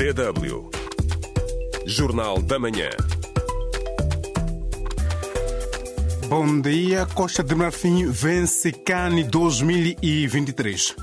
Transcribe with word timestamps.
DW. 0.00 0.70
Jornal 1.84 2.40
da 2.40 2.58
Manhã. 2.58 2.88
Bom 6.26 6.58
dia, 6.62 7.04
Costa 7.04 7.42
de 7.42 7.54
Marfim 7.54 8.10
vence 8.10 8.72
Cane 8.72 9.24
2023. 9.24 10.96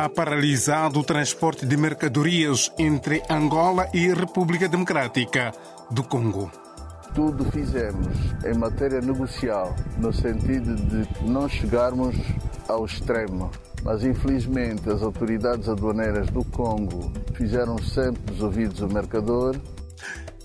Está 0.00 0.08
paralisado 0.08 0.98
o 0.98 1.04
transporte 1.04 1.66
de 1.66 1.76
mercadorias 1.76 2.72
entre 2.78 3.22
Angola 3.28 3.86
e 3.92 4.08
República 4.08 4.66
Democrática 4.66 5.52
do 5.90 6.02
Congo. 6.02 6.50
Tudo 7.14 7.44
fizemos 7.52 8.08
em 8.46 8.56
matéria 8.56 9.02
negocial, 9.02 9.76
no 9.98 10.10
sentido 10.10 10.74
de 10.74 11.06
não 11.30 11.46
chegarmos 11.46 12.16
ao 12.66 12.86
extremo. 12.86 13.50
Mas 13.84 14.02
infelizmente 14.02 14.88
as 14.88 15.02
autoridades 15.02 15.68
aduaneiras 15.68 16.30
do 16.30 16.42
Congo 16.46 17.12
fizeram 17.34 17.76
sempre 17.76 18.22
dos 18.22 18.42
ouvidos 18.42 18.80
o 18.80 18.88
mercador 18.88 19.54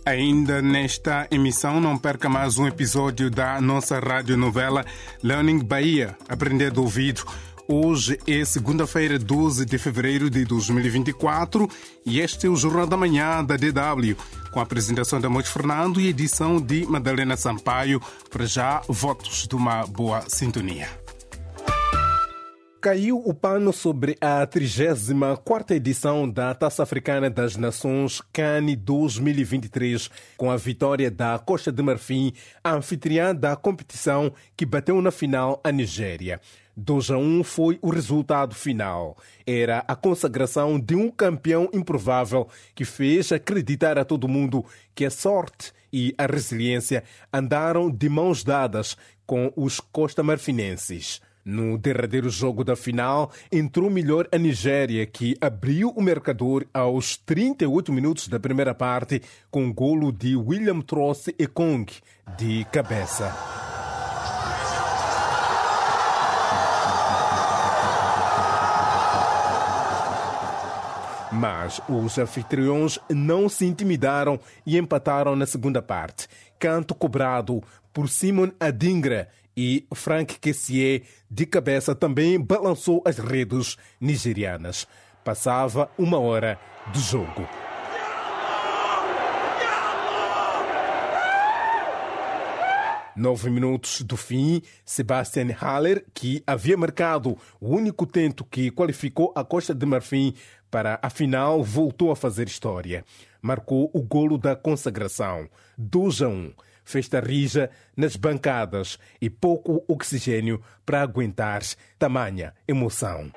Ainda 0.06 0.62
nesta 0.62 1.28
emissão, 1.32 1.82
não 1.82 1.98
perca 1.98 2.30
mais 2.30 2.60
um 2.60 2.68
episódio 2.68 3.32
da 3.32 3.60
nossa 3.60 3.98
radionovela 4.00 4.86
Learning 5.24 5.64
Bahia, 5.64 6.16
Aprender 6.30 6.70
do 6.70 6.84
Ouvido. 6.84 7.26
Hoje 7.68 8.20
é 8.28 8.46
segunda-feira, 8.46 9.18
12 9.18 9.66
de 9.66 9.80
fevereiro 9.80 10.30
de 10.30 10.46
2024 10.46 11.68
e 12.06 12.20
este 12.20 12.46
é 12.46 12.50
o 12.50 12.56
Jornal 12.56 12.86
da 12.86 12.96
Manhã 12.96 13.44
da 13.44 13.58
DW, 13.58 14.16
com 14.52 14.60
a 14.60 14.64
apresentação 14.64 15.20
de 15.20 15.26
Amos 15.26 15.50
Fernando 15.50 16.00
e 16.00 16.08
edição 16.08 16.62
de 16.62 16.86
Madalena 16.86 17.36
Sampaio. 17.36 18.00
Para 18.30 18.46
já, 18.46 18.84
votos 18.88 19.48
de 19.48 19.56
uma 19.56 19.84
boa 19.88 20.24
sintonia. 20.28 20.88
Caiu 22.80 23.18
o 23.18 23.34
pano 23.34 23.74
sobre 23.74 24.16
a 24.22 24.46
34ª 24.46 25.72
edição 25.72 26.30
da 26.30 26.54
Taça 26.54 26.84
Africana 26.84 27.32
das 27.32 27.56
Nações 27.56 28.22
CAN 28.32 28.76
2023, 28.78 30.08
com 30.38 30.52
a 30.52 30.56
vitória 30.56 31.10
da 31.10 31.40
Costa 31.40 31.72
de 31.72 31.82
Marfim, 31.82 32.32
anfitriã 32.64 33.34
da 33.34 33.56
competição 33.56 34.32
que 34.56 34.68
bateu 34.68 35.02
na 35.02 35.10
final 35.10 35.60
a 35.64 35.72
Nigéria. 35.72 36.40
2 36.76 37.12
a 37.12 37.18
1 37.18 37.44
foi 37.44 37.80
o 37.82 37.90
resultado 37.90 38.54
final. 38.54 39.18
Era 39.46 39.84
a 39.88 39.96
consagração 39.96 40.80
de 40.80 40.96
um 40.96 41.10
campeão 41.10 41.70
improvável 41.74 42.48
que 42.74 42.84
fez 42.84 43.32
acreditar 43.32 43.98
a 43.98 44.06
todo 44.06 44.28
mundo 44.28 44.66
que 44.94 45.06
a 45.06 45.10
sorte 45.10 45.72
e 45.92 46.14
a 46.18 46.26
resiliência 46.26 47.04
andaram 47.32 47.90
de 47.90 48.10
mãos 48.10 48.44
dadas 48.44 48.98
com 49.26 49.52
os 49.56 49.80
costa-marfinenses. 49.80 51.22
No 51.46 51.78
derradeiro 51.78 52.28
jogo 52.28 52.64
da 52.64 52.76
final, 52.76 53.32
entrou 53.52 53.88
melhor 53.88 54.28
a 54.32 54.38
Nigéria, 54.38 55.06
que 55.06 55.38
abriu 55.40 55.90
o 55.90 56.02
marcador 56.02 56.66
aos 56.74 57.18
38 57.18 57.94
minutos 57.94 58.28
da 58.28 58.40
primeira 58.40 58.74
parte 58.74 59.22
com 59.52 59.72
golo 59.72 60.12
de 60.12 60.36
William 60.36 60.82
Trosse 60.82 61.36
Ekong 61.38 61.86
de 62.36 62.66
cabeça. 62.72 63.85
Mas 71.36 71.82
os 71.90 72.18
anfitriões 72.18 72.98
não 73.10 73.50
se 73.50 73.66
intimidaram 73.66 74.40
e 74.66 74.78
empataram 74.78 75.36
na 75.36 75.46
segunda 75.46 75.82
parte. 75.82 76.30
Canto 76.58 76.96
cobrado 76.96 77.62
por 77.92 78.08
Simon 78.08 78.52
Adingra 78.58 79.28
e 79.56 79.86
Frank 79.94 80.40
Kessier 80.40 81.04
de 81.30 81.46
cabeça 81.46 81.94
também 81.94 82.40
balançou 82.40 83.04
as 83.06 83.18
redes 83.18 83.76
nigerianas. 84.00 84.88
Passava 85.26 85.90
uma 85.98 86.20
hora 86.20 86.58
de 86.94 87.02
jogo. 87.02 87.46
Nove 93.16 93.50
minutos 93.50 94.02
do 94.02 94.18
fim, 94.18 94.62
Sebastian 94.84 95.56
Haller, 95.60 96.06
que 96.14 96.44
havia 96.46 96.76
marcado 96.76 97.38
o 97.62 97.70
único 97.70 98.06
tento 98.06 98.44
que 98.44 98.70
qualificou 98.70 99.32
a 99.34 99.44
Costa 99.44 99.74
de 99.74 99.86
Marfim 99.86 100.34
para 100.70 101.00
a 101.02 101.10
final, 101.10 101.64
voltou 101.64 102.12
a 102.12 102.16
fazer 102.16 102.48
história. 102.48 103.06
Marcou 103.42 103.90
o 103.94 104.02
golo 104.02 104.38
da 104.38 104.56
consagração, 104.56 105.48
2 105.78 106.22
a 106.24 106.28
1 106.28 106.54
festa 106.86 107.20
rija 107.20 107.72
nas 107.98 108.16
bancadas 108.16 109.00
e 109.20 109.28
pouco 109.30 109.84
oxigênio 109.88 110.62
para 110.86 111.02
aguentar 111.02 111.64
tamanha 111.98 112.54
emoção. 112.68 113.32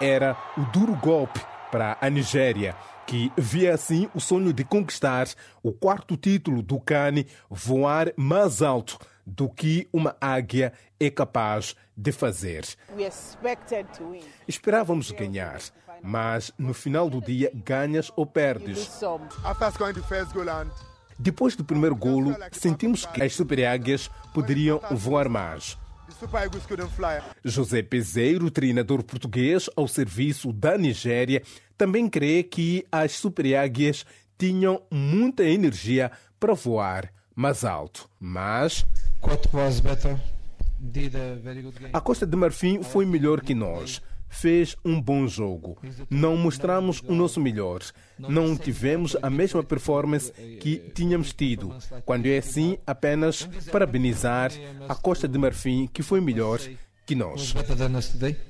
Era 0.00 0.36
o 0.56 0.62
duro 0.72 0.94
golpe 0.96 1.40
para 1.70 1.98
a 2.00 2.08
Nigéria, 2.08 2.74
que 3.10 3.32
via 3.36 3.74
assim 3.74 4.08
o 4.14 4.20
sonho 4.20 4.52
de 4.52 4.62
conquistar 4.62 5.26
o 5.64 5.72
quarto 5.72 6.16
título 6.16 6.62
do 6.62 6.78
CAN 6.78 7.24
voar 7.50 8.12
mais 8.16 8.62
alto 8.62 8.96
do 9.26 9.48
que 9.48 9.88
uma 9.92 10.14
águia 10.20 10.72
é 11.00 11.10
capaz 11.10 11.74
de 11.96 12.12
fazer. 12.12 12.64
Esperávamos 14.46 15.10
ganhar, 15.10 15.60
mas 16.00 16.52
no 16.56 16.72
final 16.72 17.10
do 17.10 17.20
dia 17.20 17.50
ganhas 17.52 18.12
ou 18.14 18.24
perdes. 18.24 18.88
Depois 21.18 21.56
do 21.56 21.64
primeiro 21.64 21.96
golo, 21.96 22.36
sentimos 22.52 23.04
que 23.06 23.24
as 23.24 23.34
super-águias 23.34 24.08
poderiam 24.32 24.80
voar 24.92 25.28
mais. 25.28 25.76
José 27.44 27.82
Peseiro, 27.82 28.50
treinador 28.50 29.02
português 29.02 29.68
ao 29.76 29.86
serviço 29.86 30.52
da 30.52 30.76
Nigéria, 30.76 31.42
também 31.76 32.08
crê 32.08 32.42
que 32.42 32.84
as 32.90 33.12
super-águias 33.12 34.04
tinham 34.38 34.82
muita 34.90 35.44
energia 35.44 36.10
para 36.38 36.54
voar 36.54 37.12
mais 37.34 37.64
alto. 37.64 38.08
Mas 38.18 38.84
a 41.92 42.00
Costa 42.00 42.26
de 42.26 42.36
Marfim 42.36 42.82
foi 42.82 43.04
melhor 43.04 43.40
que 43.40 43.54
nós. 43.54 44.02
Fez 44.30 44.76
um 44.84 45.02
bom 45.02 45.26
jogo. 45.26 45.76
Não 46.08 46.36
mostramos 46.36 47.02
o 47.06 47.14
nosso 47.14 47.40
melhor. 47.40 47.80
Não 48.16 48.56
tivemos 48.56 49.16
a 49.20 49.28
mesma 49.28 49.62
performance 49.62 50.32
que 50.32 50.78
tínhamos 50.94 51.34
tido. 51.34 51.74
Quando 52.06 52.26
é 52.26 52.38
assim, 52.38 52.78
apenas 52.86 53.44
parabenizar 53.70 54.52
a 54.88 54.94
Costa 54.94 55.26
de 55.26 55.36
Marfim, 55.36 55.88
que 55.92 56.02
foi 56.02 56.20
melhor 56.20 56.60
que 57.04 57.14
nós. 57.16 57.52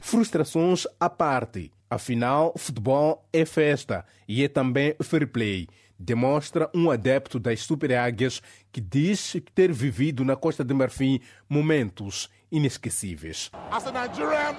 Frustrações 0.00 0.86
à 1.00 1.08
parte. 1.08 1.72
Afinal, 1.88 2.52
futebol 2.56 3.26
é 3.32 3.44
festa 3.44 4.04
e 4.28 4.44
é 4.44 4.48
também 4.48 4.94
fair 5.02 5.26
play. 5.26 5.66
Demonstra 5.98 6.70
um 6.74 6.90
adepto 6.90 7.38
das 7.38 7.60
Super 7.60 7.94
Águias 7.94 8.40
que 8.70 8.80
diz 8.80 9.36
ter 9.54 9.72
vivido 9.72 10.24
na 10.24 10.36
Costa 10.36 10.62
de 10.62 10.72
Marfim 10.72 11.20
momentos 11.48 12.28
inesquecíveis. 12.50 13.50
As 13.70 13.86
a 13.86 13.92
Nigerian, 13.92 14.56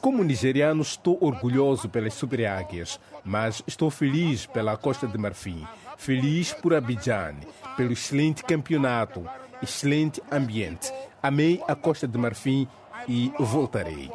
Como 0.00 0.22
nigeriano, 0.22 0.82
estou 0.82 1.18
orgulhoso 1.20 1.88
pelas 1.88 2.14
Super 2.14 2.46
Águias, 2.46 3.00
mas 3.24 3.62
estou 3.66 3.90
feliz 3.90 4.46
pela 4.46 4.76
Costa 4.76 5.06
de 5.06 5.18
Marfim. 5.18 5.66
Feliz 5.96 6.52
por 6.52 6.74
Abidjan, 6.74 7.36
pelo 7.76 7.92
excelente 7.92 8.44
campeonato, 8.44 9.28
excelente 9.62 10.22
ambiente. 10.30 10.92
Amei 11.22 11.60
a 11.66 11.74
Costa 11.74 12.06
de 12.06 12.18
Marfim 12.18 12.68
e 13.08 13.32
voltarei. 13.38 14.10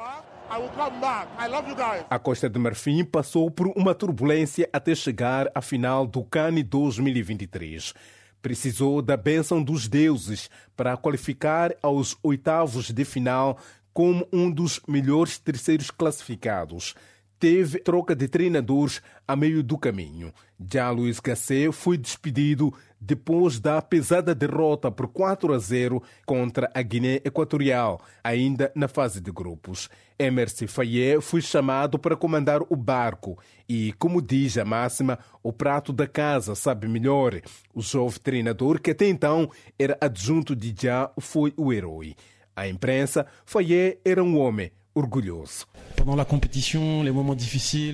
A 2.09 2.17
Costa 2.17 2.49
de 2.49 2.58
Marfim 2.58 3.03
passou 3.03 3.52
por 3.52 3.67
uma 3.76 3.94
turbulência 3.94 4.67
até 4.73 4.96
chegar 4.96 5.49
à 5.53 5.61
final 5.61 6.08
do 6.08 6.23
CAN 6.23 6.53
2023. 6.53 7.94
Precisou 8.41 9.02
da 9.02 9.17
bênção 9.17 9.61
dos 9.61 9.88
deuses 9.88 10.49
para 10.76 10.96
qualificar 10.96 11.76
aos 11.84 12.17
oitavos 12.23 12.90
de 12.90 13.03
final 13.05 13.59
como 13.99 14.25
um 14.31 14.49
dos 14.49 14.79
melhores 14.87 15.37
terceiros 15.37 15.91
classificados. 15.91 16.96
Teve 17.37 17.79
troca 17.79 18.16
de 18.16 18.29
treinadores 18.29 19.01
a 19.28 19.35
meio 19.35 19.61
do 19.61 19.78
caminho. 19.78 20.31
Já 20.72 20.90
Luiz 20.90 21.19
Gacé 21.19 21.69
foi 21.73 21.97
despedido 21.97 22.73
depois 22.97 23.59
da 23.59 23.81
pesada 23.81 24.34
derrota 24.34 24.90
por 24.90 25.09
4 25.09 25.53
a 25.53 25.59
0 25.59 26.01
contra 26.25 26.72
a 26.73 26.81
Guiné 26.81 27.16
Equatorial, 27.25 28.01
ainda 28.23 28.72
na 28.73 28.87
fase 28.87 29.19
de 29.19 29.34
grupos. 29.34 29.90
Emerson 30.17 30.67
Faye 30.67 31.19
foi 31.19 31.41
chamado 31.41 31.99
para 31.99 32.16
comandar 32.16 32.61
o 32.69 32.78
barco 32.78 33.37
e, 33.67 33.91
como 33.99 34.22
diz 34.22 34.57
a 34.57 34.63
máxima, 34.63 35.19
o 35.43 35.51
prato 35.51 35.91
da 35.91 36.07
casa 36.07 36.55
sabe 36.55 36.87
melhor. 36.87 37.41
O 37.73 37.81
jovem 37.81 38.19
treinador, 38.23 38.79
que 38.79 38.91
até 38.91 39.09
então 39.09 39.51
era 39.78 39.97
adjunto 39.99 40.55
de 40.55 40.73
Já, 40.73 41.11
foi 41.19 41.53
o 41.57 41.73
herói. 41.73 42.16
A 42.59 42.67
imprensa, 42.67 43.26
Faye 43.46 44.00
era 44.03 44.22
um 44.22 44.38
homem 44.38 44.70
orgulhoso. 44.94 45.66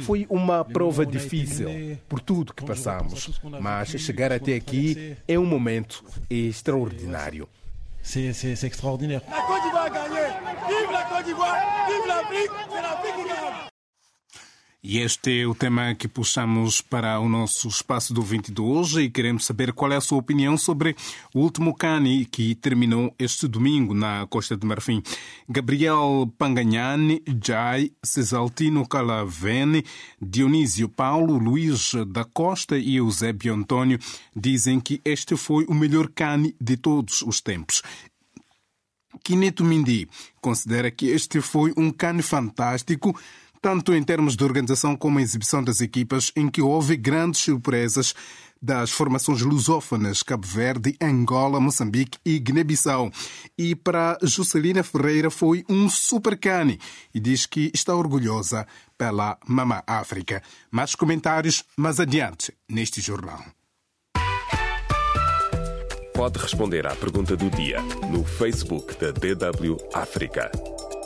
Foi 0.01 0.25
uma 0.27 0.65
prova 0.65 1.05
difícil 1.05 1.99
por 2.09 2.19
tudo 2.19 2.51
que 2.51 2.65
passamos, 2.65 3.39
mas 3.61 3.89
chegar 3.89 4.31
até 4.31 4.55
aqui 4.55 5.15
é 5.27 5.37
um 5.37 5.45
momento 5.45 6.03
extraordinário. 6.31 7.47
C'est 8.01 8.33
c'est 8.33 8.65
extraordinaire. 8.65 9.21
La 9.29 9.41
Côte 9.45 9.61
d'Ivoire 9.63 9.85
a 9.85 9.89
gagné. 9.89 10.25
Vive 10.67 10.91
la 10.91 11.03
Côte 11.09 11.25
d'Ivoire, 11.25 11.57
vive 11.87 12.07
l'Afrique, 12.07 12.51
c'est 12.71 12.81
l'Afrique 12.81 13.15
qui 13.15 13.27
gagne. 13.29 13.74
E 14.87 14.99
este 14.99 15.41
é 15.41 15.47
o 15.47 15.55
tema 15.55 15.95
que 15.95 16.07
puxamos 16.07 16.79
para 16.79 17.19
o 17.19 17.27
nosso 17.27 17.67
espaço 17.67 18.13
do 18.13 18.21
20 18.21 18.51
de 18.51 18.61
hoje 18.61 19.01
e 19.01 19.09
queremos 19.09 19.43
saber 19.43 19.73
qual 19.73 19.91
é 19.91 19.95
a 19.95 20.01
sua 20.01 20.19
opinião 20.19 20.55
sobre 20.59 20.95
o 21.33 21.39
último 21.39 21.73
Cani 21.73 22.23
que 22.23 22.53
terminou 22.53 23.11
este 23.17 23.47
domingo 23.47 23.95
na 23.95 24.27
Costa 24.27 24.55
de 24.55 24.63
Marfim. 24.63 25.01
Gabriel 25.49 26.31
Panganhani, 26.37 27.23
Jai, 27.43 27.93
Cesaltino 28.03 28.87
Calavene, 28.87 29.83
Dionísio 30.21 30.87
Paulo, 30.87 31.39
Luís 31.39 31.93
da 32.09 32.23
Costa 32.23 32.77
e 32.77 32.97
Eusébio 32.97 33.55
Antônio 33.55 33.97
dizem 34.35 34.79
que 34.79 35.01
este 35.03 35.35
foi 35.35 35.65
o 35.67 35.73
melhor 35.73 36.09
Cani 36.09 36.55
de 36.61 36.77
todos 36.77 37.23
os 37.23 37.41
tempos. 37.41 37.81
Kineto 39.23 39.63
Mindi 39.63 40.07
considera 40.39 40.91
que 40.91 41.07
este 41.07 41.41
foi 41.41 41.73
um 41.75 41.89
cano 41.89 42.21
fantástico, 42.21 43.19
tanto 43.65 43.95
em 43.95 44.03
termos 44.03 44.35
de 44.35 44.43
organização 44.43 44.95
como 44.95 45.19
exibição 45.19 45.63
das 45.63 45.81
equipas, 45.81 46.31
em 46.35 46.49
que 46.49 46.61
houve 46.61 46.95
grandes 46.95 47.41
surpresas 47.41 48.13
das 48.61 48.91
formações 48.91 49.41
lusófonas 49.41 50.21
Cabo 50.21 50.45
Verde, 50.45 50.95
Angola, 51.01 51.59
Moçambique 51.59 52.19
e 52.23 52.37
Guiné-Bissau. 52.37 53.11
E 53.57 53.73
para 53.73 54.19
Juscelina 54.21 54.83
Ferreira 54.83 55.31
foi 55.31 55.65
um 55.67 55.89
super 55.89 56.37
cane 56.37 56.79
e 57.11 57.19
diz 57.19 57.47
que 57.47 57.71
está 57.73 57.95
orgulhosa 57.95 58.67
pela 58.95 59.35
Mama 59.47 59.83
África. 59.87 60.43
Mais 60.69 60.93
comentários 60.93 61.63
mais 61.75 61.99
adiante 61.99 62.53
neste 62.69 63.01
jornal. 63.01 63.43
Pode 66.13 66.37
responder 66.37 66.85
à 66.85 66.95
pergunta 66.95 67.35
do 67.35 67.49
dia 67.49 67.81
no 68.11 68.23
Facebook 68.23 68.93
da 68.99 69.09
DW 69.09 69.75
África. 69.91 70.51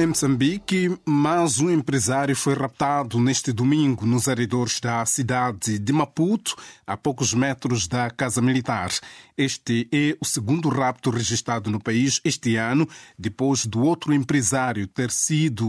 Em 0.00 0.06
Moçambique, 0.06 0.96
mais 1.04 1.58
um 1.58 1.68
empresário 1.68 2.36
foi 2.36 2.54
raptado 2.54 3.18
neste 3.18 3.50
domingo 3.50 4.06
nos 4.06 4.28
arredores 4.28 4.78
da 4.78 5.04
cidade 5.04 5.76
de 5.76 5.92
Maputo, 5.92 6.54
a 6.86 6.96
poucos 6.96 7.34
metros 7.34 7.88
da 7.88 8.08
Casa 8.08 8.40
Militar. 8.40 8.92
Este 9.36 9.88
é 9.90 10.16
o 10.20 10.24
segundo 10.24 10.68
rapto 10.68 11.10
registrado 11.10 11.68
no 11.68 11.80
país 11.80 12.20
este 12.24 12.54
ano, 12.54 12.88
depois 13.18 13.66
do 13.66 13.82
outro 13.82 14.14
empresário 14.14 14.86
ter 14.86 15.10
sido 15.10 15.66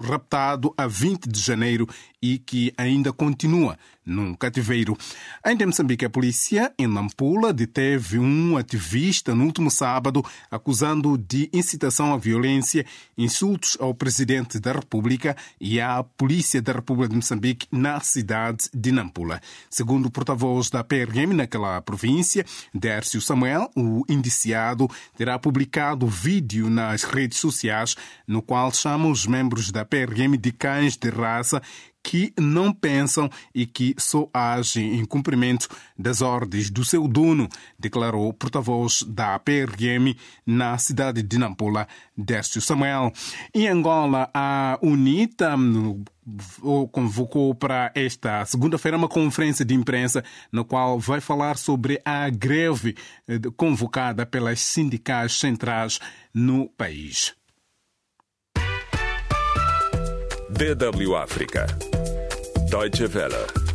raptado 0.00 0.72
a 0.74 0.86
20 0.86 1.28
de 1.28 1.38
janeiro 1.38 1.86
e 2.22 2.38
que 2.38 2.72
ainda 2.74 3.12
continua 3.12 3.78
num 4.08 4.34
cativeiro. 4.34 4.96
Ainda 5.44 5.62
em 5.62 5.66
Moçambique, 5.66 6.04
a 6.04 6.10
polícia, 6.10 6.72
em 6.78 6.86
Nampula, 6.86 7.52
deteve 7.52 8.18
um 8.18 8.56
ativista 8.56 9.34
no 9.34 9.44
último 9.44 9.70
sábado, 9.70 10.24
acusando 10.50 11.16
de 11.16 11.48
incitação 11.52 12.12
à 12.12 12.16
violência, 12.16 12.84
insultos 13.16 13.76
ao 13.80 13.94
presidente 13.94 14.58
da 14.58 14.72
República 14.72 15.36
e 15.60 15.80
à 15.80 16.02
polícia 16.02 16.60
da 16.60 16.72
República 16.72 17.10
de 17.10 17.16
Moçambique 17.16 17.66
na 17.70 18.00
cidade 18.00 18.68
de 18.74 18.90
Nampula. 18.90 19.40
Segundo 19.70 20.06
o 20.06 20.10
porta-voz 20.10 20.70
da 20.70 20.82
PRM 20.82 21.34
naquela 21.34 21.80
província, 21.82 22.44
Dércio 22.74 23.20
Samuel, 23.20 23.70
o 23.76 24.04
indiciado 24.08 24.88
terá 25.16 25.38
publicado 25.38 26.06
vídeo 26.06 26.70
nas 26.70 27.02
redes 27.02 27.38
sociais 27.38 27.94
no 28.26 28.40
qual 28.42 28.72
chama 28.72 29.08
os 29.08 29.26
membros 29.26 29.70
da 29.70 29.84
PRM 29.84 30.36
de 30.38 30.52
cães 30.52 30.96
de 30.96 31.10
raça 31.10 31.62
que 32.02 32.32
não 32.38 32.72
pensam 32.72 33.28
e 33.54 33.66
que 33.66 33.94
só 33.98 34.28
agem 34.32 34.98
em 34.98 35.04
cumprimento 35.04 35.68
das 35.98 36.22
ordens 36.22 36.70
do 36.70 36.84
seu 36.84 37.06
dono, 37.06 37.48
declarou 37.78 38.28
o 38.28 38.32
porta-voz 38.32 39.02
da 39.02 39.38
PRM 39.38 40.16
na 40.46 40.78
cidade 40.78 41.22
de 41.22 41.38
Nampula, 41.38 41.86
Dércio 42.16 42.60
Samuel. 42.60 43.12
Em 43.54 43.68
Angola, 43.68 44.30
a 44.32 44.78
UNITA 44.82 45.54
convocou 46.92 47.54
para 47.54 47.90
esta 47.94 48.44
segunda-feira 48.44 48.96
uma 48.96 49.08
conferência 49.08 49.64
de 49.64 49.74
imprensa 49.74 50.22
na 50.52 50.62
qual 50.64 50.98
vai 50.98 51.20
falar 51.20 51.56
sobre 51.56 52.00
a 52.04 52.28
greve 52.30 52.94
convocada 53.56 54.26
pelas 54.26 54.60
sindicais 54.60 55.32
centrais 55.32 55.98
no 56.34 56.68
país. 56.68 57.34
DW 60.50 61.14
África. 61.14 61.66
Deutsche 62.70 63.04
Welle. 63.04 63.68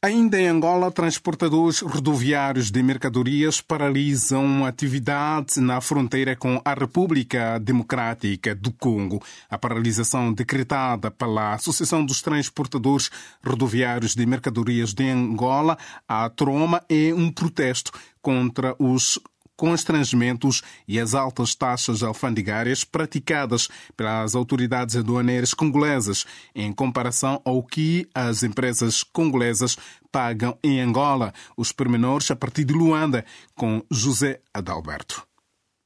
Ainda 0.00 0.40
em 0.40 0.46
Angola, 0.46 0.90
transportadores 0.90 1.80
rodoviários 1.80 2.70
de 2.70 2.82
mercadorias 2.82 3.60
paralisam 3.60 4.64
atividade 4.64 5.60
na 5.60 5.78
fronteira 5.82 6.34
com 6.34 6.58
a 6.64 6.72
República 6.72 7.58
Democrática 7.58 8.54
do 8.54 8.72
Congo. 8.72 9.22
A 9.50 9.58
paralisação 9.58 10.32
decretada 10.32 11.10
pela 11.10 11.52
Associação 11.52 12.06
dos 12.06 12.22
Transportadores 12.22 13.10
Rodoviários 13.44 14.14
de 14.14 14.24
Mercadorias 14.24 14.94
de 14.94 15.10
Angola, 15.10 15.76
a 16.08 16.30
Troma, 16.30 16.82
é 16.88 17.12
um 17.12 17.30
protesto 17.30 17.92
contra 18.22 18.74
os 18.78 19.20
constrangimentos 19.58 20.62
e 20.86 21.00
as 21.00 21.14
altas 21.14 21.56
taxas 21.56 22.04
alfandegárias 22.04 22.84
praticadas 22.84 23.68
pelas 23.96 24.36
autoridades 24.36 24.94
aduaneiras 24.94 25.52
congolesas 25.52 26.24
em 26.54 26.72
comparação 26.72 27.42
ao 27.44 27.60
que 27.60 28.08
as 28.14 28.44
empresas 28.44 29.02
congolesas 29.02 29.76
pagam 30.12 30.56
em 30.62 30.80
Angola. 30.80 31.34
Os 31.56 31.72
pormenores 31.72 32.30
a 32.30 32.36
partir 32.36 32.64
de 32.64 32.72
Luanda, 32.72 33.24
com 33.56 33.82
José 33.90 34.40
Adalberto. 34.54 35.26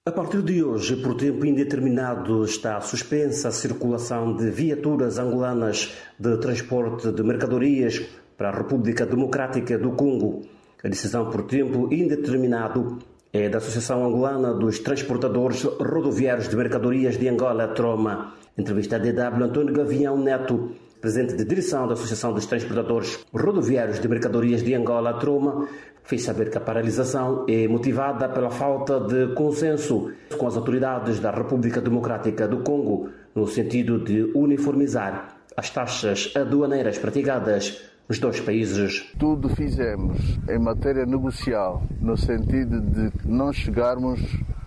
A 0.04 0.10
partir 0.10 0.42
de 0.42 0.62
hoje, 0.62 0.96
por 0.96 1.14
tempo 1.14 1.46
indeterminado, 1.46 2.44
está 2.44 2.80
suspensa 2.80 3.48
a 3.48 3.52
circulação 3.52 4.36
de 4.36 4.50
viaturas 4.50 5.16
angolanas 5.16 5.92
de 6.18 6.36
transporte 6.38 7.10
de 7.10 7.22
mercadorias 7.22 8.02
para 8.36 8.50
a 8.50 8.56
República 8.56 9.06
Democrática 9.06 9.78
do 9.78 9.92
Congo. 9.92 10.42
A 10.82 10.88
decisão 10.88 11.30
por 11.30 11.44
tempo 11.44 11.88
indeterminado 11.94 12.98
é 13.32 13.48
da 13.48 13.58
Associação 13.58 14.04
Angolana 14.04 14.52
dos 14.52 14.78
Transportadores 14.80 15.62
Rodoviários 15.62 16.48
de 16.48 16.56
Mercadorias 16.56 17.16
de 17.16 17.26
Angola, 17.28 17.68
Troma. 17.68 18.34
Entrevista 18.58 18.96
a 18.96 18.98
DW 18.98 19.44
Antônio 19.44 19.72
Gavião 19.72 20.18
Neto, 20.18 20.72
presidente 21.00 21.34
de 21.34 21.44
direção 21.46 21.86
da 21.86 21.94
Associação 21.94 22.34
dos 22.34 22.44
Transportadores 22.44 23.24
Rodoviários 23.32 23.98
de 23.98 24.06
Mercadorias 24.06 24.62
de 24.62 24.74
Angola, 24.74 25.14
Troma, 25.14 25.66
fez 26.04 26.24
saber 26.24 26.50
que 26.50 26.58
a 26.58 26.60
paralisação 26.60 27.46
é 27.48 27.66
motivada 27.66 28.28
pela 28.28 28.50
falta 28.50 29.00
de 29.00 29.34
consenso 29.34 30.12
com 30.36 30.46
as 30.46 30.54
autoridades 30.54 31.18
da 31.18 31.30
República 31.30 31.80
Democrática 31.80 32.46
do 32.46 32.58
Congo 32.58 33.08
no 33.34 33.46
sentido 33.46 33.98
de 33.98 34.30
uniformizar 34.34 35.38
as 35.56 35.70
taxas 35.70 36.32
aduaneiras 36.36 36.98
praticadas 36.98 37.91
nos 38.08 38.18
dois 38.18 38.40
países. 38.40 39.12
Tudo 39.18 39.48
fizemos 39.48 40.18
em 40.48 40.58
matéria 40.58 41.06
negocial, 41.06 41.82
no 42.00 42.16
sentido 42.16 42.80
de 42.80 43.10
não 43.24 43.52
chegarmos 43.52 44.20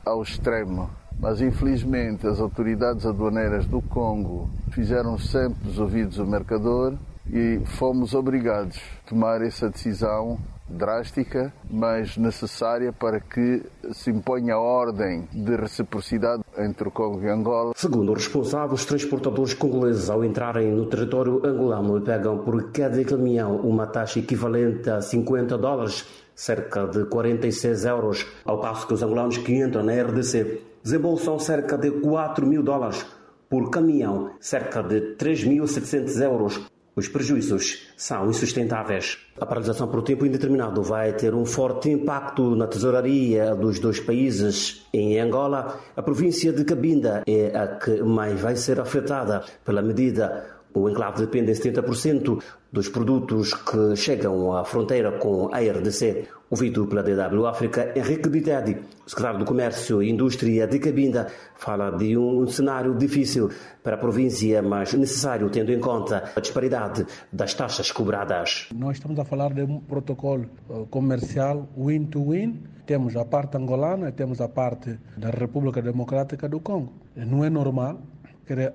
ao 0.05 0.21
extremo. 0.21 0.89
Mas 1.19 1.41
infelizmente 1.41 2.27
as 2.27 2.39
autoridades 2.39 3.05
aduaneiras 3.05 3.65
do 3.65 3.81
Congo 3.81 4.49
fizeram 4.71 5.17
sempre 5.17 5.69
os 5.69 5.79
ouvidos 5.79 6.17
do 6.17 6.27
mercador 6.27 6.97
e 7.31 7.61
fomos 7.65 8.13
obrigados 8.13 8.77
a 8.77 9.09
tomar 9.09 9.41
essa 9.41 9.69
decisão 9.69 10.37
drástica, 10.67 11.53
mas 11.69 12.17
necessária 12.17 12.91
para 12.91 13.19
que 13.19 13.63
se 13.91 14.09
imponha 14.09 14.55
a 14.55 14.59
ordem 14.59 15.27
de 15.31 15.55
reciprocidade 15.55 16.43
entre 16.57 16.87
o 16.87 16.91
Congo 16.91 17.21
e 17.21 17.29
Angola. 17.29 17.73
Segundo 17.75 18.11
o 18.11 18.15
responsável, 18.15 18.73
os 18.73 18.85
transportadores 18.85 19.53
congoleses, 19.53 20.09
ao 20.09 20.23
entrarem 20.23 20.71
no 20.71 20.87
território 20.87 21.45
angolano, 21.45 22.01
pagam 22.01 22.39
por 22.39 22.71
cada 22.71 23.03
caminhão 23.03 23.57
uma 23.57 23.85
taxa 23.87 24.19
equivalente 24.19 24.89
a 24.89 25.01
50 25.01 25.57
dólares, 25.57 26.05
cerca 26.33 26.87
de 26.87 27.05
46 27.05 27.85
euros, 27.85 28.25
ao 28.43 28.59
passo 28.59 28.87
que 28.87 28.93
os 28.93 29.03
angolanos 29.03 29.37
que 29.37 29.55
entram 29.55 29.83
na 29.83 29.93
RDC 29.93 30.61
desembolsam 30.83 31.39
cerca 31.39 31.77
de 31.77 31.91
4 31.91 32.45
mil 32.45 32.63
dólares 32.63 33.05
por 33.49 33.69
caminhão, 33.69 34.31
cerca 34.39 34.81
de 34.81 35.15
3.700 35.15 36.21
euros. 36.21 36.74
Os 36.95 37.07
prejuízos 37.07 37.87
são 37.97 38.29
insustentáveis. 38.29 39.17
A 39.39 39.45
paralisação 39.45 39.87
por 39.87 40.01
tempo 40.01 40.25
indeterminado 40.25 40.81
vai 40.81 41.11
ter 41.13 41.35
um 41.35 41.45
forte 41.45 41.89
impacto 41.89 42.55
na 42.55 42.67
tesouraria 42.67 43.53
dos 43.53 43.79
dois 43.79 43.99
países. 43.99 44.85
Em 44.93 45.19
Angola, 45.19 45.79
a 45.95 46.01
província 46.01 46.53
de 46.53 46.63
Cabinda 46.63 47.23
é 47.27 47.55
a 47.55 47.67
que 47.67 48.01
mais 48.01 48.39
vai 48.39 48.55
ser 48.55 48.79
afetada 48.79 49.43
pela 49.65 49.81
medida. 49.81 50.54
O 50.75 50.89
enclave 50.89 51.25
depende 51.25 51.51
em 51.51 51.55
70% 51.55 52.43
dos 52.69 52.89
produtos 52.89 53.53
que 53.53 53.95
chegam 53.95 54.53
à 54.53 54.65
fronteira 54.65 55.13
com 55.13 55.47
a 55.53 55.59
RDC. 55.59 56.27
Ouvido 56.49 56.85
pela 56.85 57.01
DW 57.01 57.47
África, 57.47 57.93
Henrique 57.95 58.27
Bitedi, 58.29 58.77
secretário 59.07 59.39
do 59.39 59.45
Comércio 59.45 60.03
e 60.03 60.09
Indústria 60.09 60.67
de 60.67 60.77
Cabinda, 60.77 61.27
fala 61.55 61.89
de 61.91 62.17
um 62.17 62.45
cenário 62.45 62.93
difícil 62.93 63.49
para 63.81 63.95
a 63.95 63.97
província, 63.97 64.61
mas 64.61 64.93
necessário 64.93 65.49
tendo 65.49 65.71
em 65.71 65.79
conta 65.79 66.31
a 66.35 66.39
disparidade 66.41 67.07
das 67.31 67.53
taxas 67.53 67.89
cobradas. 67.89 68.67
Nós 68.75 68.97
estamos 68.97 69.17
a 69.17 69.23
falar 69.23 69.53
de 69.53 69.63
um 69.63 69.79
protocolo 69.79 70.45
eh, 70.69 70.85
comercial 70.89 71.67
win-to-win. 71.77 72.61
Temos 72.85 73.15
a 73.15 73.25
parte 73.25 73.57
angolana 73.57 74.11
temos 74.11 74.39
a 74.41 74.47
parte 74.47 74.99
da 75.17 75.29
República 75.29 75.81
Democrática 75.81 76.47
do 76.47 76.59
Congo. 76.59 76.93
Não 77.15 77.43
é 77.43 77.49
normal 77.49 78.01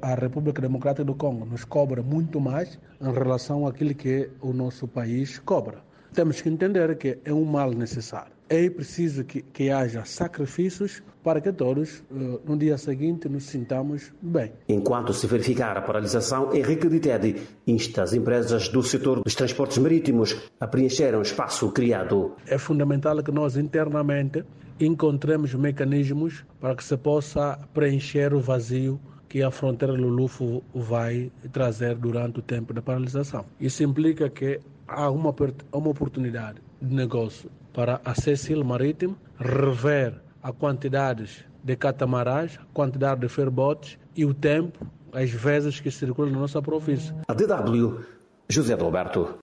a 0.03 0.15
República 0.15 0.61
Democrática 0.61 1.05
do 1.05 1.15
Congo 1.15 1.45
nos 1.47 1.65
cobra 1.65 2.03
muito 2.03 2.41
mais 2.41 2.79
em 3.01 3.13
relação 3.13 3.67
àquilo 3.67 3.95
que 3.95 4.31
o 4.41 4.53
nosso 4.53 4.89
país 4.89 5.39
cobra. 5.39 5.79
Temos 6.13 6.41
que 6.41 6.49
entender 6.49 6.97
que 6.99 7.19
é 7.25 7.33
um 7.33 7.45
mal 7.45 7.71
necessário. 7.71 8.33
É 8.49 8.69
preciso 8.69 9.23
que, 9.23 9.43
que 9.43 9.71
haja 9.71 10.05
sacrifícios 10.05 11.01
para 11.23 11.41
que 11.41 11.53
todos, 11.53 12.03
eh, 12.11 12.41
no 12.45 12.57
dia 12.57 12.77
seguinte, 12.77 13.29
nos 13.29 13.45
sintamos 13.45 14.13
bem. 14.21 14.53
Enquanto 14.69 15.13
se 15.13 15.29
verificar 15.29 15.77
a 15.77 15.83
paralisação, 15.83 16.53
Henrique 16.53 16.89
de 16.89 16.99
Tedi 16.99 17.37
insta 17.65 18.03
as 18.03 18.13
empresas 18.13 18.69
do 18.69 18.83
setor 18.83 19.23
dos 19.23 19.37
transportes 19.37 19.79
marítimos 19.79 20.37
a 20.59 20.67
preencher 20.67 21.15
um 21.15 21.23
espaço 21.23 21.71
criado. 21.71 22.35
É 22.45 22.59
fundamental 22.59 23.23
que 23.23 23.31
nós 23.31 23.57
internamente 23.57 24.45
encontremos 24.81 25.55
mecanismos 25.55 26.45
para 26.59 26.75
que 26.75 26.83
se 26.83 26.97
possa 26.97 27.57
preencher 27.73 28.35
o 28.35 28.41
vazio 28.41 28.99
que 29.31 29.45
a 29.45 29.51
fronteira 29.51 29.95
Lulufo 29.95 30.63
vai 30.75 31.31
trazer 31.53 31.95
durante 31.95 32.41
o 32.41 32.43
tempo 32.43 32.75
da 32.75 32.83
paralisação. 32.83 33.47
Isso 33.61 33.85
implica 33.85 34.29
que 34.29 34.61
há 34.89 35.09
uma, 35.09 35.33
uma 35.73 35.89
oportunidade 35.89 36.59
de 36.83 36.93
negócio 36.93 37.49
para 37.73 38.01
a 38.05 38.13
Cecil 38.13 38.65
Marítimo 38.65 39.17
rever 39.39 40.21
a 40.43 40.53
quantidades 40.53 41.45
de 41.63 41.77
catamarãs, 41.77 42.59
a 42.61 42.67
quantidade 42.75 43.21
de 43.21 43.29
ferbotes 43.29 43.97
e 44.17 44.25
o 44.25 44.35
tempo, 44.35 44.85
as 45.13 45.31
vezes 45.31 45.79
que 45.79 45.93
circulam 45.93 46.33
na 46.33 46.41
nossa 46.41 46.61
província. 46.61 47.15
A 47.29 47.33
DW, 47.33 48.01
José 48.49 48.75
Roberto. 48.75 49.39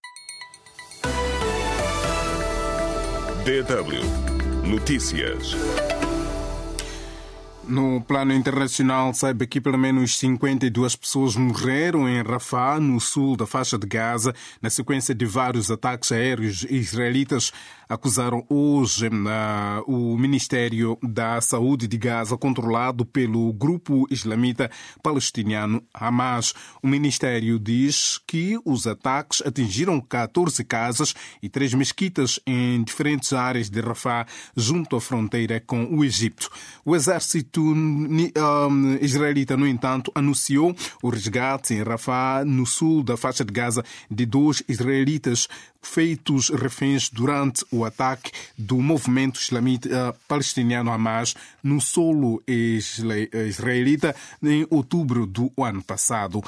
DW 3.46 4.68
Notícias. 4.70 5.56
No 7.68 8.00
plano 8.00 8.34
internacional, 8.34 9.14
saiba 9.14 9.46
que 9.46 9.60
pelo 9.60 9.78
menos 9.78 10.18
52 10.18 10.96
pessoas 10.96 11.36
morreram 11.36 12.08
em 12.08 12.24
Rafah, 12.24 12.80
no 12.80 12.98
sul 12.98 13.36
da 13.36 13.46
faixa 13.46 13.78
de 13.78 13.86
Gaza, 13.86 14.34
na 14.62 14.70
sequência 14.70 15.14
de 15.14 15.26
vários 15.26 15.70
ataques 15.70 16.14
aéreos 16.14 16.66
israelitas. 16.70 17.52
Acusaram 17.90 18.46
hoje 18.50 19.08
uh, 19.08 19.12
o 19.88 20.18
Ministério 20.18 20.98
da 21.02 21.40
Saúde 21.40 21.88
de 21.88 21.98
Gaza, 21.98 22.36
controlado 22.36 23.06
pelo 23.06 23.54
grupo 23.54 24.06
islamita 24.12 24.70
palestiniano 25.02 25.82
Hamas. 25.94 26.54
O 26.84 26.88
Ministério 26.88 27.58
diz 27.58 28.20
que 28.28 28.60
os 28.66 28.86
ataques 28.86 29.42
atingiram 29.46 30.02
14 30.02 30.66
casas 30.66 31.16
e 31.42 31.48
três 31.48 31.74
mesquitas 31.74 32.42
em 32.46 32.84
diferentes 32.84 33.32
áreas 33.32 33.70
de 33.70 33.80
Rafah, 33.80 34.26
junto 34.54 34.98
à 34.98 35.02
fronteira 35.02 35.64
com 35.66 35.86
o 35.86 36.04
Egito. 36.04 36.50
O 36.84 36.94
exército 36.94 37.62
um, 37.62 38.98
israelita, 39.00 39.56
no 39.56 39.66
entanto, 39.66 40.12
anunciou 40.14 40.76
o 41.02 41.10
resgate 41.10 41.74
em 41.74 41.84
Rafah, 41.84 42.44
no 42.44 42.66
sul 42.66 43.02
da 43.02 43.16
faixa 43.16 43.46
de 43.46 43.54
Gaza, 43.54 43.82
de 44.12 44.26
dois 44.26 44.62
israelitas 44.68 45.48
feitos 45.82 46.50
reféns 46.50 47.10
durante 47.10 47.66
o 47.72 47.86
ataque 47.86 48.32
do 48.58 48.78
movimento 48.82 49.40
islamita 49.40 50.16
palestiniano 50.28 50.92
Hamas 50.92 51.36
no 51.64 51.80
solo 51.82 52.42
israelita 52.48 54.16
em 54.42 54.66
outubro 54.70 55.26
do 55.26 55.52
ano 55.58 55.84
passado. 55.84 56.44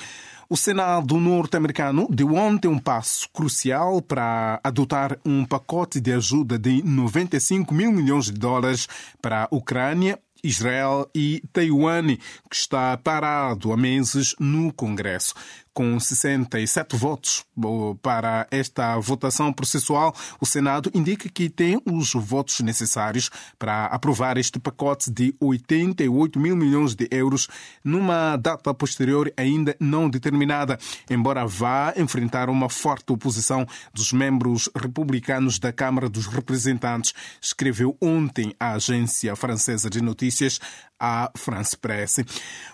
O 0.52 0.58
Senado 0.58 1.18
norte-americano 1.18 2.08
deu 2.10 2.34
ontem 2.34 2.68
um 2.68 2.80
passo 2.80 3.30
crucial 3.30 4.02
para 4.02 4.60
adotar 4.64 5.16
um 5.24 5.46
pacote 5.46 6.00
de 6.00 6.12
ajuda 6.12 6.58
de 6.58 6.82
95 6.82 7.72
mil 7.72 7.92
milhões 7.92 8.26
de 8.26 8.32
dólares 8.32 8.88
para 9.22 9.44
a 9.44 9.48
Ucrânia 9.52 10.20
Israel 10.44 11.10
e 11.14 11.44
Taiwan, 11.52 12.16
que 12.50 12.56
está 12.56 12.98
parado 12.98 13.72
há 13.72 13.78
meses 13.78 14.36
no 14.40 14.74
Congresso 14.74 15.34
com 15.74 16.00
67 16.00 16.96
votos 16.96 17.46
para 18.02 18.48
esta 18.52 18.98
votação 19.00 19.52
processual, 19.52 20.16
o 20.40 20.46
Senado 20.46 20.92
indica 20.94 21.30
que 21.30 21.50
tem 21.50 21.82
os 21.86 22.14
votos 22.14 22.60
necessários 22.60 23.30
para 23.58 23.86
aprovar 23.86 24.38
este 24.38 24.60
pacote 24.60 25.12
de 25.12 25.36
88 25.40 26.40
mil 26.40 26.56
milhões 26.56 26.96
de 26.96 27.08
euros 27.12 27.48
numa 27.84 28.36
data 28.38 28.74
posterior 28.74 29.32
ainda 29.38 29.76
não 29.80 30.10
determinada, 30.10 30.78
embora 31.10 31.46
vá 31.46 31.94
enfrentar 31.98 32.50
uma 32.50 32.70
forte 32.70 33.12
oposição 33.12 33.66
dos 33.94 34.12
membros 34.12 34.70
republicanos 34.76 35.60
da 35.60 35.72
Câmara 35.72 36.10
dos 36.10 36.28
Representantes, 36.28 37.14
escreveu 37.42 37.98
ontem 38.02 38.56
a 38.60 38.74
agência 38.74 39.36
francesa 39.36 39.90
de 39.90 40.02
notícias 40.02 40.60
à 41.00 41.32
France 41.36 41.78
Press. 41.78 42.18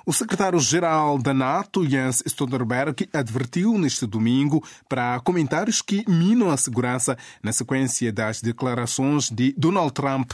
O 0.05 0.11
secretário-geral 0.11 1.17
da 1.17 1.33
NATO, 1.33 1.87
Jens 1.87 2.23
Stoltenberg, 2.25 3.07
advertiu 3.13 3.77
neste 3.77 4.05
domingo 4.05 4.63
para 4.89 5.19
comentários 5.19 5.81
que 5.81 6.03
minam 6.09 6.49
a 6.49 6.57
segurança 6.57 7.17
na 7.43 7.53
sequência 7.53 8.11
das 8.11 8.41
declarações 8.41 9.29
de 9.29 9.53
Donald 9.57 9.93
Trump 9.93 10.31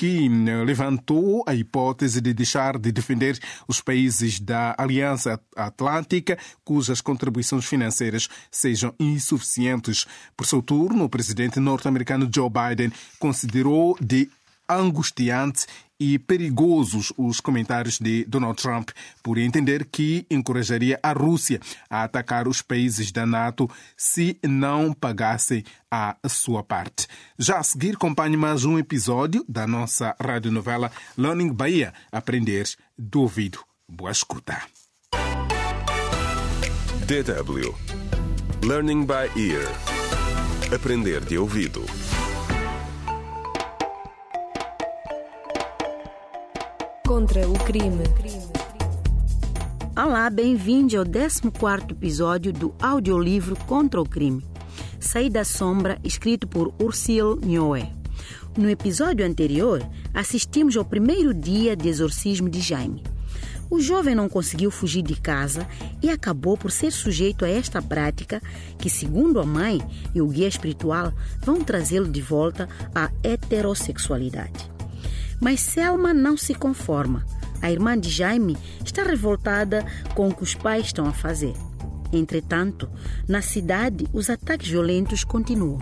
que 0.00 0.26
eh, 0.26 0.64
levantou 0.64 1.44
a 1.46 1.54
hipótese 1.54 2.22
de 2.22 2.32
deixar 2.32 2.78
de 2.78 2.90
defender 2.90 3.38
os 3.68 3.82
países 3.82 4.40
da 4.40 4.74
Aliança 4.78 5.38
Atlântica, 5.54 6.38
cujas 6.64 7.02
contribuições 7.02 7.66
financeiras 7.66 8.26
sejam 8.50 8.94
insuficientes. 8.98 10.06
Por 10.34 10.46
seu 10.46 10.62
turno, 10.62 11.04
o 11.04 11.08
presidente 11.10 11.60
norte-americano 11.60 12.30
Joe 12.34 12.48
Biden 12.48 12.90
considerou 13.18 13.94
de 14.00 14.30
angustiante 14.76 15.66
e 16.00 16.18
perigosos 16.18 17.12
os 17.16 17.40
comentários 17.40 17.98
de 17.98 18.24
Donald 18.24 18.60
Trump 18.60 18.90
por 19.22 19.36
entender 19.36 19.84
que 19.84 20.26
encorajaria 20.30 20.98
a 21.02 21.12
Rússia 21.12 21.60
a 21.90 22.04
atacar 22.04 22.48
os 22.48 22.62
países 22.62 23.12
da 23.12 23.26
NATO 23.26 23.68
se 23.96 24.38
não 24.42 24.94
pagassem 24.94 25.62
a 25.90 26.16
sua 26.26 26.62
parte. 26.62 27.06
Já 27.38 27.58
a 27.58 27.62
seguir, 27.62 27.96
acompanhe 27.96 28.36
mais 28.36 28.64
um 28.64 28.78
episódio 28.78 29.44
da 29.46 29.66
nossa 29.66 30.16
radionovela 30.18 30.90
Learning 31.18 31.52
Bahia 31.52 31.92
Aprender 32.10 32.66
do 32.96 33.20
ouvido. 33.22 33.58
Boa 33.86 34.10
escuta. 34.10 34.62
DW 37.06 37.74
Learning 38.62 39.04
by 39.04 39.28
Ear 39.36 39.66
Aprender 40.72 41.24
de 41.24 41.36
ouvido. 41.36 41.84
Contra 47.10 47.48
o 47.48 47.54
crime. 47.64 48.04
Olá, 49.96 50.30
bem-vindo 50.30 50.96
ao 50.96 51.04
14 51.04 51.40
episódio 51.90 52.52
do 52.52 52.72
audiolivro 52.80 53.56
Contra 53.66 54.00
o 54.00 54.08
Crime. 54.08 54.44
Saí 55.00 55.28
da 55.28 55.42
Sombra, 55.42 55.98
escrito 56.04 56.46
por 56.46 56.72
Ursil 56.80 57.34
Nhoé. 57.42 57.90
No 58.56 58.70
episódio 58.70 59.26
anterior, 59.26 59.84
assistimos 60.14 60.76
ao 60.76 60.84
primeiro 60.84 61.34
dia 61.34 61.74
de 61.74 61.88
exorcismo 61.88 62.48
de 62.48 62.60
Jaime. 62.60 63.02
O 63.68 63.80
jovem 63.80 64.14
não 64.14 64.28
conseguiu 64.28 64.70
fugir 64.70 65.02
de 65.02 65.16
casa 65.16 65.66
e 66.00 66.08
acabou 66.08 66.56
por 66.56 66.70
ser 66.70 66.92
sujeito 66.92 67.44
a 67.44 67.48
esta 67.48 67.82
prática 67.82 68.40
que, 68.78 68.88
segundo 68.88 69.40
a 69.40 69.44
mãe 69.44 69.82
e 70.14 70.22
o 70.22 70.28
guia 70.28 70.46
espiritual, 70.46 71.12
vão 71.42 71.60
trazê-lo 71.60 72.06
de 72.06 72.22
volta 72.22 72.68
à 72.94 73.10
heterossexualidade. 73.24 74.79
Mas 75.40 75.60
Selma 75.60 76.12
não 76.12 76.36
se 76.36 76.54
conforma. 76.54 77.24
A 77.62 77.70
irmã 77.70 77.98
de 77.98 78.08
Jaime 78.10 78.56
está 78.84 79.02
revoltada 79.02 79.84
com 80.14 80.28
o 80.28 80.34
que 80.34 80.42
os 80.42 80.54
pais 80.54 80.86
estão 80.86 81.06
a 81.06 81.12
fazer. 81.12 81.54
Entretanto, 82.12 82.90
na 83.28 83.40
cidade, 83.40 84.06
os 84.12 84.28
ataques 84.28 84.68
violentos 84.68 85.24
continuam. 85.24 85.78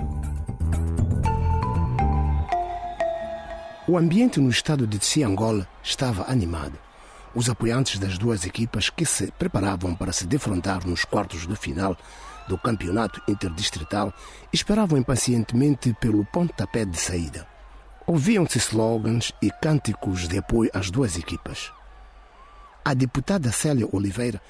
O 3.86 3.96
ambiente 3.96 4.38
no 4.38 4.50
estado 4.50 4.86
de 4.86 4.98
Tsiangola 4.98 5.66
estava 5.82 6.30
animado. 6.30 6.78
Os 7.34 7.48
apoiantes 7.48 7.98
das 7.98 8.18
duas 8.18 8.44
equipas 8.44 8.90
que 8.90 9.06
se 9.06 9.32
preparavam 9.38 9.94
para 9.94 10.12
se 10.12 10.26
defrontar 10.26 10.86
nos 10.86 11.04
quartos 11.04 11.46
de 11.46 11.56
final 11.56 11.96
do 12.46 12.58
campeonato 12.58 13.22
interdistrital 13.28 14.12
esperavam 14.52 14.98
impacientemente 14.98 15.94
pelo 16.00 16.24
pontapé 16.26 16.84
de 16.84 16.98
saída. 16.98 17.46
Ouviam-se 18.10 18.56
slogans 18.56 19.34
e 19.42 19.50
cânticos 19.50 20.26
de 20.26 20.38
apoio 20.38 20.70
às 20.72 20.90
duas 20.90 21.18
equipas. 21.18 21.70
A 22.82 22.94
deputada 22.94 23.52
Célia 23.52 23.86
Oliveira 23.92 24.40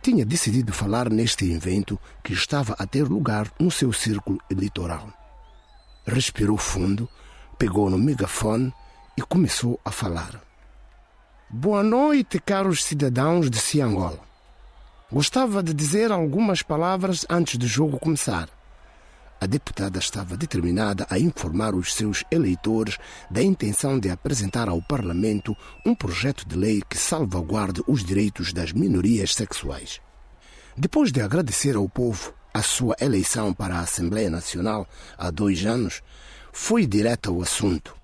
tinha 0.00 0.24
decidido 0.24 0.72
falar 0.72 1.10
neste 1.10 1.50
evento 1.50 1.98
que 2.22 2.32
estava 2.32 2.76
a 2.78 2.86
ter 2.86 3.02
lugar 3.02 3.50
no 3.58 3.68
seu 3.68 3.92
círculo 3.92 4.38
eleitoral. 4.48 5.12
Respirou 6.06 6.56
fundo, 6.56 7.08
pegou 7.58 7.90
no 7.90 7.98
megafone 7.98 8.72
e 9.18 9.22
começou 9.22 9.80
a 9.84 9.90
falar. 9.90 10.40
Boa 11.50 11.82
noite, 11.82 12.38
caros 12.38 12.84
cidadãos 12.84 13.50
de 13.50 13.58
Ciangola. 13.58 14.20
Gostava 15.10 15.64
de 15.64 15.74
dizer 15.74 16.12
algumas 16.12 16.62
palavras 16.62 17.26
antes 17.28 17.56
do 17.56 17.66
jogo 17.66 17.98
começar. 17.98 18.48
A 19.40 19.46
deputada 19.46 19.98
estava 19.98 20.36
determinada 20.36 21.06
a 21.08 21.18
informar 21.18 21.74
os 21.74 21.94
seus 21.94 22.24
eleitores 22.30 22.98
da 23.30 23.42
intenção 23.42 23.98
de 23.98 24.10
apresentar 24.10 24.68
ao 24.68 24.82
Parlamento 24.82 25.56
um 25.86 25.94
projeto 25.94 26.46
de 26.46 26.54
lei 26.54 26.82
que 26.86 26.98
salvaguarde 26.98 27.82
os 27.86 28.04
direitos 28.04 28.52
das 28.52 28.70
minorias 28.70 29.34
sexuais. 29.34 29.98
Depois 30.76 31.10
de 31.10 31.22
agradecer 31.22 31.74
ao 31.74 31.88
povo 31.88 32.34
a 32.52 32.60
sua 32.60 32.94
eleição 33.00 33.54
para 33.54 33.76
a 33.76 33.80
Assembleia 33.80 34.28
Nacional 34.28 34.86
há 35.16 35.30
dois 35.30 35.64
anos, 35.64 36.02
foi 36.52 36.86
direta 36.86 37.30
ao 37.30 37.40
assunto. 37.40 37.96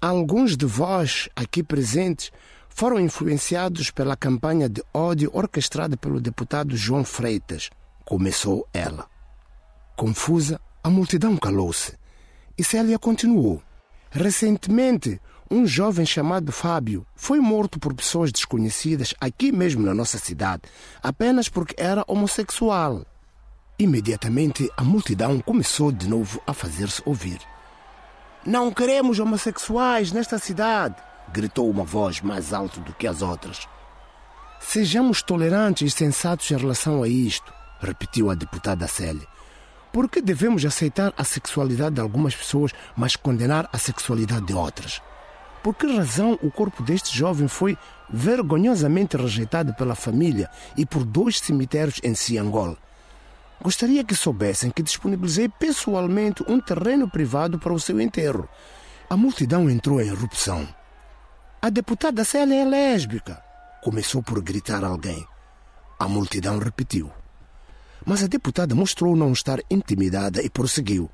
Alguns 0.00 0.56
de 0.56 0.64
vós 0.64 1.28
aqui 1.36 1.62
presentes 1.62 2.30
foram 2.70 2.98
influenciados 2.98 3.90
pela 3.90 4.16
campanha 4.16 4.70
de 4.70 4.82
ódio 4.94 5.30
orquestrada 5.34 5.98
pelo 5.98 6.20
deputado 6.20 6.76
João 6.76 7.04
Freitas. 7.04 7.68
Começou 8.04 8.66
ela. 8.72 9.15
Confusa, 9.96 10.60
a 10.84 10.88
multidão 10.88 11.36
calou-se. 11.36 11.94
E 12.56 12.62
Célia 12.62 12.98
continuou. 12.98 13.62
Recentemente, 14.10 15.20
um 15.50 15.66
jovem 15.66 16.06
chamado 16.06 16.52
Fábio 16.52 17.06
foi 17.16 17.40
morto 17.40 17.80
por 17.80 17.94
pessoas 17.94 18.30
desconhecidas 18.30 19.14
aqui 19.20 19.50
mesmo 19.50 19.84
na 19.84 19.94
nossa 19.94 20.18
cidade, 20.18 20.62
apenas 21.02 21.48
porque 21.48 21.74
era 21.76 22.04
homossexual. 22.06 23.04
Imediatamente, 23.78 24.70
a 24.76 24.84
multidão 24.84 25.40
começou 25.40 25.90
de 25.90 26.08
novo 26.08 26.40
a 26.46 26.52
fazer-se 26.52 27.02
ouvir. 27.04 27.40
Não 28.44 28.70
queremos 28.70 29.18
homossexuais 29.18 30.12
nesta 30.12 30.38
cidade 30.38 30.96
gritou 31.32 31.70
uma 31.70 31.84
voz 31.84 32.20
mais 32.20 32.52
alta 32.52 32.80
do 32.80 32.92
que 32.92 33.06
as 33.06 33.22
outras. 33.22 33.68
Sejamos 34.60 35.22
tolerantes 35.22 35.92
e 35.92 35.96
sensatos 35.96 36.50
em 36.50 36.56
relação 36.56 37.02
a 37.02 37.08
isto, 37.08 37.52
repetiu 37.80 38.30
a 38.30 38.34
deputada 38.34 38.86
Célia. 38.86 39.26
Por 39.96 40.10
que 40.10 40.20
devemos 40.20 40.62
aceitar 40.66 41.14
a 41.16 41.24
sexualidade 41.24 41.94
de 41.94 42.02
algumas 42.02 42.36
pessoas, 42.36 42.70
mas 42.94 43.16
condenar 43.16 43.66
a 43.72 43.78
sexualidade 43.78 44.44
de 44.44 44.52
outras? 44.52 45.00
Por 45.62 45.74
que 45.74 45.86
razão 45.86 46.38
o 46.42 46.50
corpo 46.50 46.82
deste 46.82 47.16
jovem 47.16 47.48
foi 47.48 47.78
vergonhosamente 48.10 49.16
rejeitado 49.16 49.72
pela 49.72 49.94
família 49.94 50.50
e 50.76 50.84
por 50.84 51.02
dois 51.02 51.38
cemitérios 51.38 51.98
em 52.04 52.14
Ciangol? 52.14 52.76
Gostaria 53.62 54.04
que 54.04 54.14
soubessem 54.14 54.70
que 54.70 54.82
disponibilizei 54.82 55.48
pessoalmente 55.48 56.44
um 56.46 56.60
terreno 56.60 57.08
privado 57.08 57.58
para 57.58 57.72
o 57.72 57.80
seu 57.80 57.98
enterro. 57.98 58.46
A 59.08 59.16
multidão 59.16 59.70
entrou 59.70 59.98
em 59.98 60.08
erupção. 60.08 60.68
A 61.62 61.70
deputada 61.70 62.22
Célia 62.22 62.60
é 62.60 62.64
lésbica. 62.66 63.42
Começou 63.82 64.22
por 64.22 64.42
gritar 64.42 64.84
alguém. 64.84 65.26
A 65.98 66.06
multidão 66.06 66.58
repetiu. 66.58 67.10
Mas 68.06 68.22
a 68.22 68.28
deputada 68.28 68.72
mostrou 68.72 69.16
não 69.16 69.32
estar 69.32 69.58
intimidada 69.68 70.40
e 70.40 70.48
prosseguiu. 70.48 71.10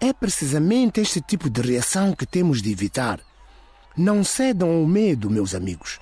É 0.00 0.14
precisamente 0.14 0.98
este 0.98 1.20
tipo 1.20 1.50
de 1.50 1.60
reação 1.60 2.14
que 2.14 2.24
temos 2.24 2.62
de 2.62 2.72
evitar. 2.72 3.20
Não 3.94 4.24
cedam 4.24 4.70
ao 4.70 4.86
medo, 4.86 5.28
meus 5.28 5.54
amigos. 5.54 6.00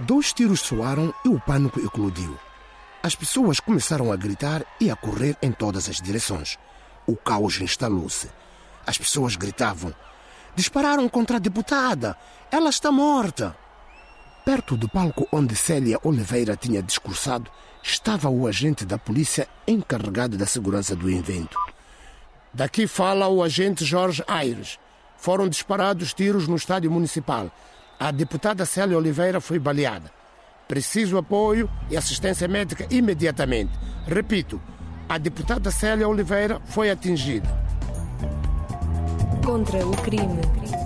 Dois 0.00 0.32
tiros 0.32 0.60
soaram 0.60 1.14
e 1.24 1.28
o 1.28 1.38
pânico 1.38 1.78
eclodiu. 1.78 2.36
As 3.02 3.14
pessoas 3.14 3.60
começaram 3.60 4.10
a 4.10 4.16
gritar 4.16 4.64
e 4.80 4.90
a 4.90 4.96
correr 4.96 5.36
em 5.40 5.52
todas 5.52 5.88
as 5.88 6.00
direções. 6.00 6.58
O 7.06 7.14
caos 7.14 7.60
instalou-se. 7.60 8.28
As 8.84 8.98
pessoas 8.98 9.36
gritavam: 9.36 9.94
Dispararam 10.56 11.08
contra 11.08 11.36
a 11.36 11.38
deputada! 11.38 12.16
Ela 12.50 12.70
está 12.70 12.90
morta! 12.90 13.56
Perto 14.46 14.76
do 14.76 14.88
palco 14.88 15.26
onde 15.32 15.56
Célia 15.56 15.98
Oliveira 16.04 16.54
tinha 16.54 16.80
discursado, 16.80 17.50
estava 17.82 18.30
o 18.30 18.46
agente 18.46 18.84
da 18.84 18.96
polícia 18.96 19.48
encarregado 19.66 20.36
da 20.36 20.46
segurança 20.46 20.94
do 20.94 21.10
evento. 21.10 21.58
Daqui 22.54 22.86
fala 22.86 23.26
o 23.26 23.42
agente 23.42 23.84
Jorge 23.84 24.22
Aires. 24.28 24.78
Foram 25.16 25.48
disparados 25.48 26.14
tiros 26.14 26.46
no 26.46 26.54
estádio 26.54 26.92
municipal. 26.92 27.50
A 27.98 28.12
deputada 28.12 28.64
Célia 28.64 28.96
Oliveira 28.96 29.40
foi 29.40 29.58
baleada. 29.58 30.12
Preciso 30.68 31.18
apoio 31.18 31.68
e 31.90 31.96
assistência 31.96 32.46
médica 32.46 32.86
imediatamente. 32.88 33.72
Repito, 34.06 34.62
a 35.08 35.18
deputada 35.18 35.72
Célia 35.72 36.08
Oliveira 36.08 36.62
foi 36.66 36.88
atingida 36.88 37.48
contra 39.44 39.84
o 39.84 39.96
crime. 40.02 40.85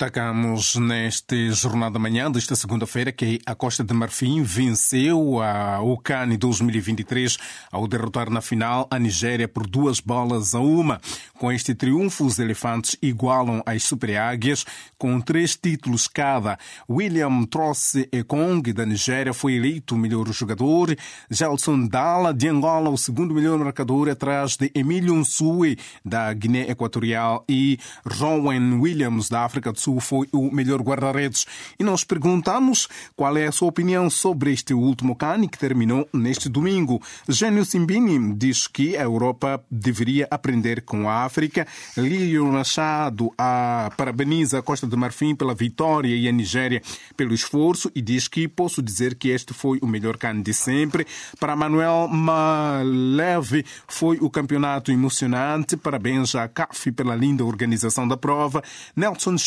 Destacamos 0.00 0.76
neste 0.76 1.50
Jornal 1.50 1.90
da 1.90 1.98
Manhã 1.98 2.30
desta 2.30 2.54
segunda-feira 2.54 3.10
que 3.10 3.40
a 3.44 3.52
Costa 3.52 3.82
de 3.82 3.92
Marfim 3.92 4.44
venceu 4.44 5.42
a 5.42 5.82
UCAN 5.82 6.28
2023 6.38 7.36
ao 7.72 7.88
derrotar 7.88 8.30
na 8.30 8.40
final 8.40 8.86
a 8.92 8.96
Nigéria 8.96 9.48
por 9.48 9.66
duas 9.66 9.98
bolas 9.98 10.54
a 10.54 10.60
uma. 10.60 11.00
Com 11.36 11.50
este 11.50 11.74
triunfo, 11.74 12.26
os 12.26 12.38
elefantes 12.38 12.96
igualam 13.02 13.60
as 13.66 13.82
super-águias 13.82 14.64
com 14.96 15.20
três 15.20 15.56
títulos 15.56 16.06
cada. 16.06 16.56
William 16.88 17.44
Trosse 17.44 18.08
Ekong, 18.12 18.72
da 18.72 18.86
Nigéria, 18.86 19.34
foi 19.34 19.54
eleito 19.54 19.96
o 19.96 19.98
melhor 19.98 20.32
jogador. 20.32 20.96
Gelson 21.28 21.88
Dalla, 21.88 22.32
de 22.32 22.46
Angola, 22.46 22.88
o 22.88 22.96
segundo 22.96 23.34
melhor 23.34 23.58
marcador, 23.58 24.08
atrás 24.08 24.56
de 24.56 24.70
Emílio 24.76 25.16
Nsue, 25.16 25.76
da 26.04 26.32
Guiné 26.32 26.70
Equatorial, 26.70 27.44
e 27.48 27.80
Rowan 28.06 28.78
Williams, 28.78 29.28
da 29.28 29.44
África 29.44 29.72
do 29.72 29.80
Sul 29.80 29.87
Sul 29.88 30.00
foi 30.00 30.28
o 30.32 30.54
melhor 30.54 30.82
guarda-redes. 30.82 31.46
E 31.78 31.82
nós 31.82 32.04
perguntamos 32.04 32.88
qual 33.16 33.36
é 33.38 33.46
a 33.46 33.52
sua 33.52 33.68
opinião 33.68 34.10
sobre 34.10 34.52
este 34.52 34.74
último 34.74 35.16
CAN 35.16 35.46
que 35.48 35.56
terminou 35.56 36.06
neste 36.12 36.48
domingo. 36.48 37.00
Gênio 37.26 37.64
Simbini 37.64 38.34
diz 38.34 38.66
que 38.66 38.96
a 38.96 39.02
Europa 39.02 39.64
deveria 39.70 40.28
aprender 40.30 40.82
com 40.82 41.08
a 41.08 41.24
África. 41.24 41.66
Lírio 41.96 42.44
Machado 42.52 43.32
a 43.38 43.90
parabeniza 43.96 44.58
a 44.58 44.62
Costa 44.62 44.86
do 44.86 44.98
Marfim 44.98 45.34
pela 45.34 45.54
vitória 45.54 46.14
e 46.14 46.28
a 46.28 46.32
Nigéria 46.32 46.82
pelo 47.16 47.32
esforço 47.32 47.90
e 47.94 48.02
diz 48.02 48.28
que 48.28 48.46
posso 48.46 48.82
dizer 48.82 49.14
que 49.14 49.30
este 49.30 49.54
foi 49.54 49.78
o 49.80 49.86
melhor 49.86 50.18
CAN 50.18 50.42
de 50.42 50.52
sempre. 50.52 51.06
Para 51.40 51.56
Manuel 51.56 52.08
Maleve 52.08 53.64
foi 53.86 54.18
o 54.20 54.28
campeonato 54.28 54.92
emocionante. 54.92 55.76
Parabéns 55.76 56.34
à 56.34 56.46
CAF 56.46 56.92
pela 56.92 57.14
linda 57.14 57.44
organização 57.44 58.06
da 58.06 58.16
prova. 58.16 58.62
Nelson 58.94 59.38